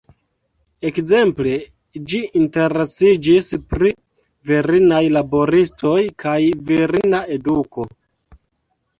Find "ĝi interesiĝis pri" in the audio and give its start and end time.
2.13-3.91